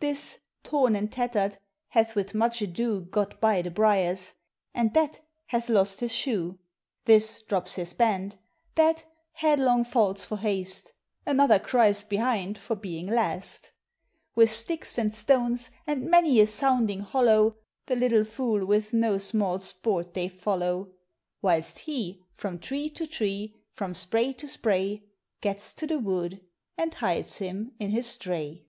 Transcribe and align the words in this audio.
This, 0.00 0.38
torn 0.62 0.94
and 0.96 1.10
tattered, 1.10 1.56
hath 1.88 2.14
\\ 2.16 2.16
ith 2.18 2.34
much 2.34 2.60
ado 2.60 3.08
(lot 3.16 3.40
bv 3.40 3.64
the 3.64 3.70
briars; 3.70 4.34
and 4.74 4.92
thai 4.92 5.12
hath 5.46 5.68
losl 5.68 5.98
his 6.00 6.12
shoe 6.12 6.58
This 7.06 7.40
drops 7.40 7.76
his 7.76 7.94
band; 7.94 8.36
l 8.76 8.92
ha 8.92 8.98
i 8.98 9.02
headlong 9.32 9.82
falls 9.82 10.26
for 10.26 10.36
baste; 10.36 10.92
Another 11.24 11.58
cries 11.58 12.04
behind 12.04 12.58
for 12.58 12.76
being 12.76 13.06
last: 13.06 13.72
158 14.34 14.80
POEMS 14.82 14.88
OF 14.92 14.96
NATURE. 14.98 15.06
With 15.06 15.06
sticks 15.06 15.06
and 15.06 15.14
stones, 15.66 15.70
and 15.86 16.10
many 16.10 16.38
a 16.42 16.46
sounding 16.46 17.00
hol 17.00 17.22
low, 17.24 17.56
The 17.86 17.96
little 17.96 18.24
fool 18.24 18.66
with 18.66 18.92
no 18.92 19.16
small 19.16 19.58
sport 19.60 20.12
they 20.12 20.28
follow, 20.28 20.92
Whilst 21.40 21.78
he 21.78 22.20
from 22.34 22.58
tree 22.58 22.90
to 22.90 23.06
tree, 23.06 23.54
from 23.72 23.94
spray 23.94 24.34
to 24.34 24.46
spray, 24.48 25.02
Gets 25.40 25.72
to 25.72 25.86
the 25.86 25.98
wood, 25.98 26.42
and 26.76 26.92
hides 26.92 27.38
him 27.38 27.72
in 27.78 27.88
his 27.88 28.18
dray. 28.18 28.66